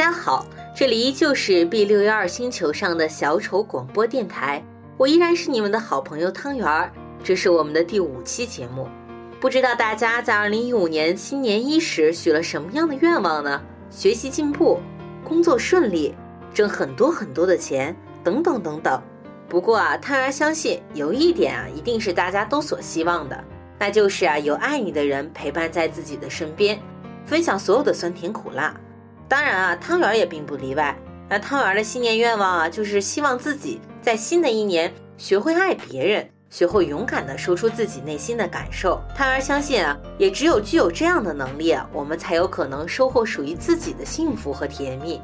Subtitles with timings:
[0.00, 4.64] 大家好，这里依旧是 B 六幺二星球上的小丑广播电台，
[4.96, 6.90] 我依然是你们的好朋友汤圆儿。
[7.22, 8.88] 这是我们的第五期节目，
[9.38, 13.60] 不知道大家在二零一五年新年伊始许了什么样的愿望呢？
[13.90, 14.80] 学习进步，
[15.22, 16.14] 工作顺利，
[16.54, 17.94] 挣很多很多的钱，
[18.24, 19.02] 等等等等。
[19.50, 23.44] 不过啊，汤圆相信有一点啊，一定是大家都所希望的，
[23.78, 26.80] 那就是啊，有爱你的人陪伴在自己的身边，
[27.26, 28.74] 分享所有的酸甜苦辣。
[29.30, 30.92] 当然啊，汤圆也并不例外。
[31.28, 39.00] 那汤圆的新年愿望啊，就是希望自己在新的一年学会爱别人，学会勇敢地说出自己内心的感受。
[39.14, 45.20] 汤圆相信啊，也只有具有这样的能力啊，我们才有可能收获属于自己的幸福和甜蜜。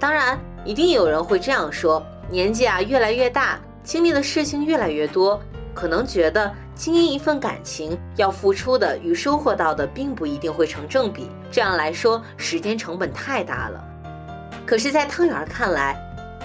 [0.00, 5.40] 当然，一定有人会这样说：年纪啊越来越大，经历的事情越来越多。
[5.76, 13.84] 可能觉得经营一份感情要付出的与收获到的并不一定会成正比，这样来说时间成本太大了。
[14.64, 15.94] 可是，在汤圆儿看来，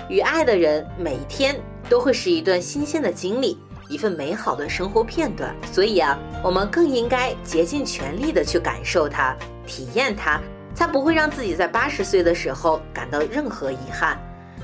[0.09, 1.56] 与爱的人每一天
[1.88, 5.56] 都会是一段新鲜的经历，一份美好的生活片段。
[5.72, 9.34] 所以啊，我们更应该竭尽全力的去感受它、
[9.66, 10.41] 体验它，
[10.75, 14.19] 才不会让自己在八十岁的时候感到任何遗憾。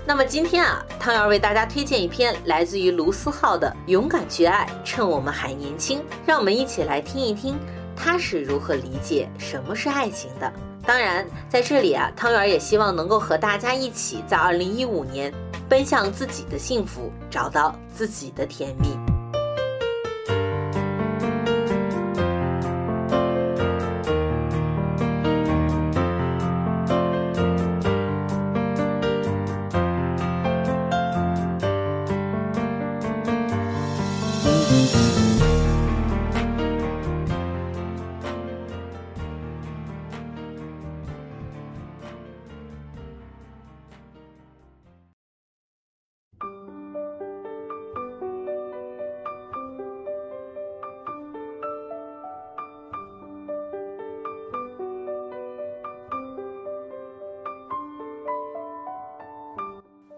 [0.08, 7.60] 那么今天啊，汤圆为大家推荐一篇来自于卢思浩的《勇敢去爱，趁我们还年轻》，让我们一起来听一听
[7.94, 10.50] 他是如何理解什么是爱情的。
[10.86, 15.30] 当然，在这里啊，汤圆也希望能够和大家一起，在二零一五年
[15.68, 19.17] 奔向自己的幸福，找到自己的甜蜜。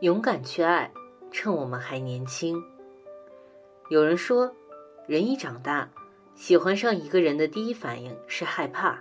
[0.01, 0.89] 勇敢去爱，
[1.29, 2.63] 趁我们还年轻。
[3.89, 4.49] 有人说，
[5.07, 5.89] 人一长大，
[6.35, 8.97] 喜欢上一个人的第一反应是害怕，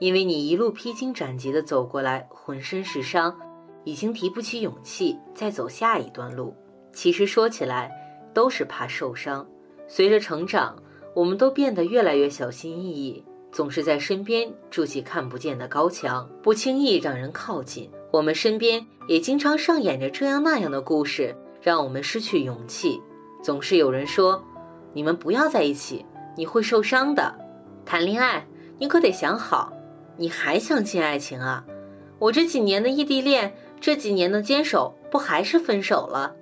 [0.00, 3.38] 因为你一路披荆斩棘的走过来，浑身是伤，
[3.84, 6.56] 已经提不起勇气再走下一段路。
[6.92, 7.88] 其实说起来，
[8.34, 9.48] 都是怕受伤。
[9.86, 10.76] 随着成长，
[11.14, 17.90] 我们都变得越来越小心翼翼，总是在身边筑起看不见的高墙，不轻易让人靠近。
[18.12, 23.00] 我们身边也经常上演着这样那样的故事，让我们失去勇气。
[23.42, 24.42] 总是有人说
[24.92, 26.04] ：“你们不要在一起，
[26.36, 27.34] 你会受伤的。”
[27.86, 28.46] 谈恋爱，
[28.78, 29.72] 你可得想好，
[30.16, 31.64] 你还相信爱情啊？
[32.18, 36.36] 我这几年的异地恋，这几年的坚守，不还是分手了？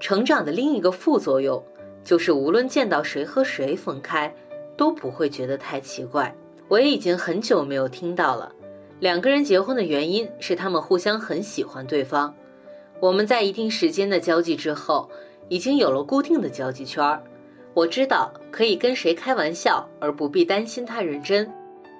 [0.00, 1.62] 成长的另一个副作用，
[2.02, 4.34] 就是无论见到谁和谁分开，
[4.76, 6.34] 都不会觉得太奇怪。
[6.68, 8.52] 我也已经很久没有听到了。
[9.00, 12.34] 两个人结婚的原因是他们互相很喜欢对方。
[13.00, 15.08] 我们在一定时间的交际之后，
[15.48, 17.22] 已经有了固定的交际圈儿。
[17.74, 21.46] 我知道可以跟谁开玩笑，而不必担心他认真；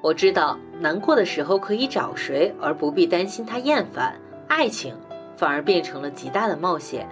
[0.03, 4.21] 我知道难过的时候可以找谁，而不必担心他厌烦。
[4.49, 4.93] 爱情
[5.37, 7.09] 反而变成了极大的冒险，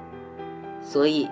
[0.82, 1.28] 所以，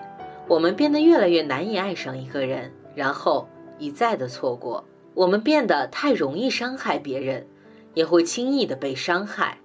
[0.47, 3.49] 我们变得越来越难以爱上一个人，然后
[3.79, 4.84] 一再的错过。
[5.15, 7.47] 我们变得太容易伤害别人。
[7.95, 9.57] 也会轻易的被伤害，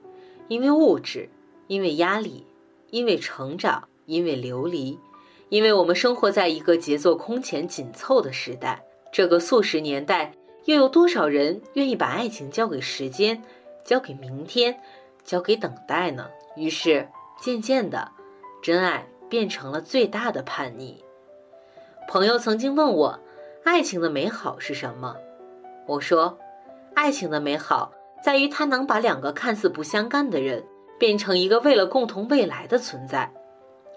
[0.50, 1.28] 因为物质，
[1.66, 2.46] 因为压力，
[2.92, 5.00] 因为成长，因为流离，
[5.50, 8.84] 因为我们生活在一个节奏空前紧凑的时代。
[9.12, 10.32] 这个速食年代，
[10.66, 13.42] 又有多少人愿意把爱情交给时间，
[13.84, 14.80] 交给明天，
[15.24, 16.30] 交给等待呢？
[16.56, 17.10] 于是，
[17.42, 18.12] 渐渐的，
[18.62, 21.04] 真爱变成了最大的叛逆。
[22.08, 23.20] 朋友曾经问我，
[23.64, 25.16] 爱情的美好是什么？
[25.90, 26.38] 我说，
[26.94, 27.92] 爱情的美好。
[28.22, 30.62] 在于它能把两个看似不相干的人
[31.00, 33.32] 变成一个为了共同未来的存在，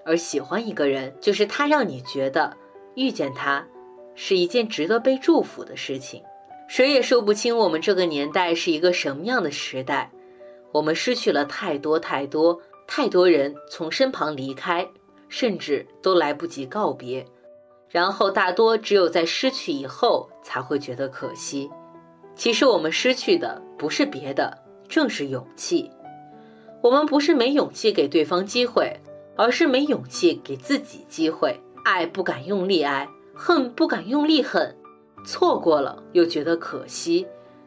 [0.06, 2.56] 而喜欢一个人，就是他让你觉得
[2.94, 3.66] 遇见他
[4.14, 6.22] 是一件值得被祝福的事情。
[6.68, 10.08] 谁也说不清我们这个年代是一个什么样的时代，
[10.70, 14.88] 我们失去了太多太多太多人从身旁离开，
[15.28, 17.26] 甚至都来不及告别，
[17.88, 21.68] 然后大多只有在失去以后才会觉得可惜。
[22.34, 24.58] 其实我们失去的不是别的，
[24.88, 25.90] 正是勇气。
[26.80, 28.98] 我们不是没勇气给对方机会，
[29.36, 31.58] 而是没勇气给自己机会。
[31.84, 34.74] 爱不敢用力爱，恨不敢用力恨，
[35.26, 37.26] 错过了又觉得可惜，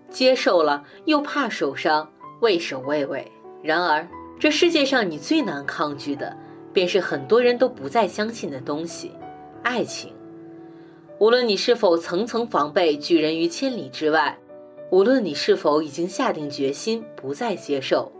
[0.10, 2.10] 接受了又怕受伤，
[2.42, 3.30] 畏首畏尾。
[3.62, 4.08] 然而，
[4.40, 6.36] 这世界上你最难抗拒的，
[6.72, 9.12] 便是很多人都不再相信的东西——
[9.64, 10.14] 爱情。
[11.20, 14.38] 无论你是否层层防备，拒人于千里之外；
[14.92, 18.12] 无论你是否已经下定决心不再接受；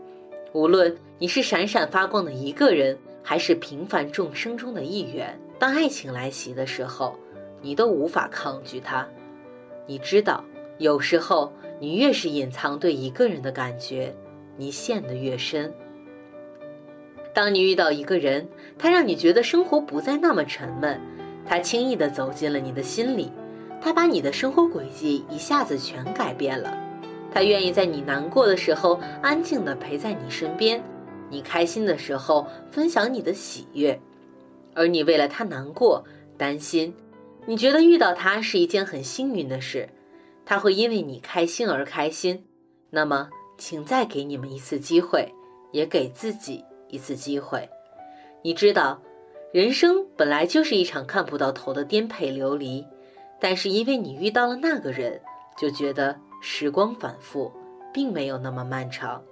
[0.52, 7.16] 无论你是闪闪发光的一个人，还是平凡众生中的一员，当爱情来袭的时候，
[7.62, 9.06] 你都无法抗拒它。
[9.86, 10.44] 你知道，
[10.78, 14.14] 有时候你越是隐藏对一个人的感觉，
[14.56, 15.72] 你陷得越深。
[17.32, 18.48] 当你遇到一个人，
[18.78, 21.00] 他让你觉得生活不再那么沉闷。
[21.46, 23.30] 他轻易地走进了你的心里，
[23.80, 26.76] 他把你的生活轨迹一下子全改变了。
[27.32, 30.82] 他愿意在你难过的时候安静的陪在你身边，
[31.30, 34.00] 你开心的时候分享你的喜悦，
[34.74, 36.04] 而你为了他难过、
[36.36, 36.94] 担心，
[37.44, 39.88] 你觉得遇到他是一件很幸运的事。
[40.44, 42.44] 他会因为你开心而开心。
[42.90, 43.28] 那么，
[43.58, 45.32] 请再给你们一次机会，
[45.72, 47.68] 也给自己一次机会。
[48.42, 49.00] 你知道。
[49.52, 52.84] 人生本来就是一场看不到头的颠沛流离，
[53.40, 55.20] 但是因为你遇到了那个人，
[55.58, 57.52] 就觉得时光反复，
[57.92, 59.22] 并没有那么漫长。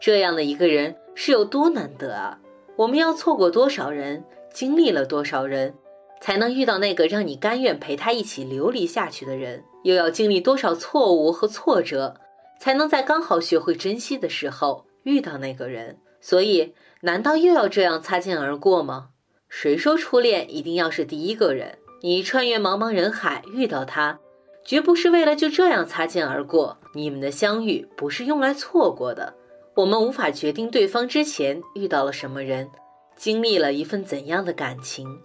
[0.00, 2.38] 这样的一个人是有多难得啊！
[2.76, 5.74] 我们要错过多少人，经历了多少人，
[6.20, 9.64] 才能遇到那个让你甘愿陪他一起流离下去的人？
[9.84, 12.14] 又要经历多少错误和挫折，
[12.60, 15.98] 才能在刚好学会珍惜的时候遇到那个人？
[16.20, 19.08] 所以，难道又要这样擦肩而过吗？
[19.48, 21.78] 谁说初恋一定要是第一个人？
[22.04, 24.18] 你穿越茫茫人海遇到他，
[24.64, 26.76] 绝不是为了就这样擦肩而过。
[26.92, 29.32] 你们的相遇不是用来错过的。
[29.76, 32.68] 我们无法决定对方之前遇到了什么人，
[33.14, 35.16] 经历了一份怎样的感情，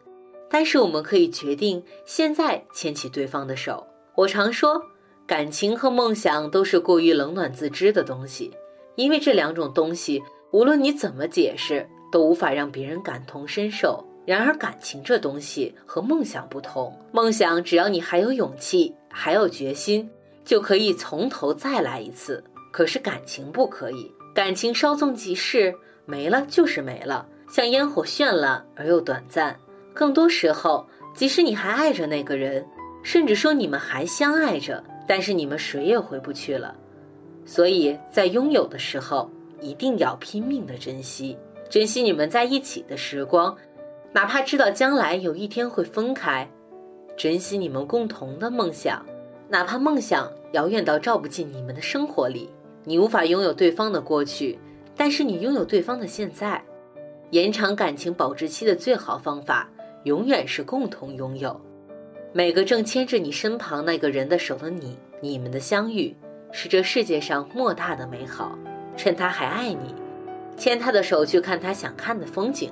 [0.51, 3.83] 但是我们可以决定现在牵起对方的手。
[4.13, 4.79] 我常说，
[5.25, 8.51] 感情和梦想都是过于冷暖自知的东西，
[8.93, 10.21] 因为这两种东西，
[10.51, 14.06] 无论你怎么解释，都无法让别人感同身受。
[14.27, 16.93] 然而，感情这东西和梦想不同。
[17.13, 20.09] 梦想，只要你还有勇气，还有决心，
[20.43, 22.43] 就可以从头再来一次。
[22.69, 25.73] 可是感情不可以，感情稍纵即逝，
[26.05, 29.57] 没了就是没了，像烟火绚烂而又短暂。
[29.93, 30.85] 更多时候，
[31.15, 32.65] 即使你还爱着那个人，
[33.03, 36.75] 甚至说你们还相爱着，但是你们谁也回不去了。
[37.45, 39.31] 所以在拥有的时候，
[39.61, 41.37] 一定要拼命的珍惜，
[41.69, 43.55] 珍惜你们在一起的时光。
[44.17, 46.49] 哪怕知道将来有一天会分开，
[47.15, 49.05] 珍惜你们共同的梦想，
[49.47, 52.49] 哪怕梦想遥远到照不进你们的生活里。
[52.83, 54.57] 你无法拥有对方的过去，
[54.95, 56.59] 但是你拥有对方的现在。
[57.29, 59.69] 延长感情保质期的最好方法，
[60.05, 61.61] 永远是共同拥有。
[62.33, 66.15] 每个正牵着你身旁那个人的手的你，你们的相遇
[66.51, 68.57] 是这世界上莫大的美好。
[68.95, 69.93] 趁他还爱你，
[70.57, 72.71] 牵他的手去看他想看的风景。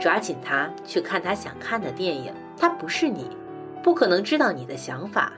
[0.00, 3.26] 抓紧他去看他想看的电影，他不是你，
[3.82, 5.32] 不可能知道你的想法，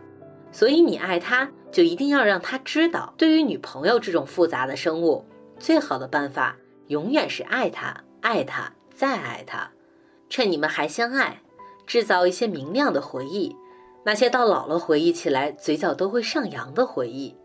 [0.52, 3.12] 所以你爱他就一定要让他知道。
[3.16, 5.24] 对于女朋友这种复杂的生物，
[5.58, 6.56] 最好的办法
[6.88, 9.70] 永远是爱他，爱他，再爱他。
[10.30, 11.42] 趁你们还相爱，
[11.86, 13.54] 制造一些明亮的回忆，
[14.04, 17.36] 那些到老了回忆起来嘴角都会上扬的回忆。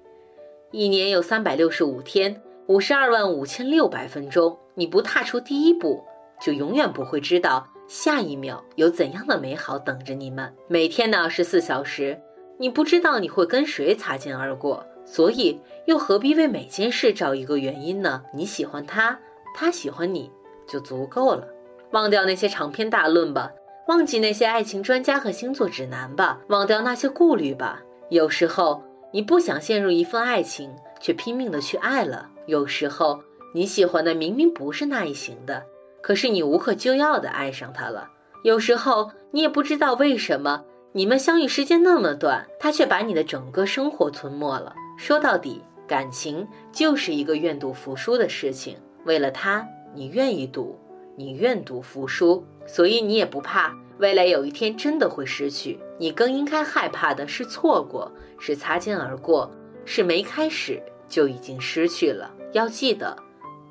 [0.71, 6.03] 一年有三百六十五天，五十二万五千六百分钟，你不踏出第一步。
[6.39, 10.53] 就永远不会知道下一秒有怎样的美好等着你们。
[10.67, 12.19] 每天的二十四小时，
[12.57, 18.23] 你不知道你会跟谁擦肩而过，所以又何必为每件事找一个原因呢？
[18.33, 19.19] 你喜欢他，
[19.55, 20.31] 他喜欢你，
[20.67, 21.47] 就足够了。
[21.91, 23.51] 忘掉那些长篇大论吧，
[23.87, 27.81] 忘记那些爱情专家和星座指南吧，忘掉那些顾虑吧。
[28.09, 33.19] 有时候你不想陷入一份爱情，却拼命的去爱了；有时候
[33.55, 35.63] 你喜欢的明明不是那一型的。
[36.01, 38.09] 可是你无可救药的爱上他了。
[38.43, 40.63] 有时候你也不知道为什么，
[40.93, 44.73] 你们相遇时间那么短，他却把你的整个生活吞没了。
[44.97, 48.77] 说到底，感情就是一个愿赌服输的事情。
[49.05, 50.79] 为了他，你愿意赌，
[51.15, 55.79] 你愿赌服输，所以你也不怕未来有一天真的会失去。
[55.97, 59.51] 你更应该害怕的是错过，是擦肩而过，
[59.83, 62.31] 是没开始就已经失去了。
[62.53, 63.15] 要记得。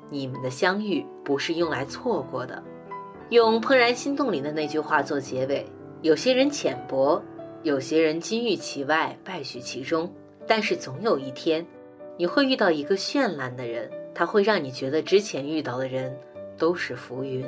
[0.09, 2.63] 你们的相遇不是用来错过的。
[3.29, 5.65] 用《怦然心动》里的那句话做结尾：
[6.01, 7.21] 有些人浅薄，
[7.63, 10.11] 有些人金玉其外，败絮其中。
[10.47, 11.65] 但是总有一天，
[12.17, 16.17] 你会遇到一个绚烂的人，他会让你觉得之前遇到的人
[16.57, 17.45] 都是浮云。